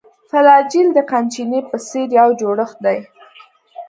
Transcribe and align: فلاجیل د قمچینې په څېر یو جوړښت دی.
فلاجیل 0.29 0.87
د 0.93 0.99
قمچینې 1.11 1.59
په 1.69 1.77
څېر 1.87 2.07
یو 2.19 2.29
جوړښت 2.39 2.77
دی. 2.85 2.99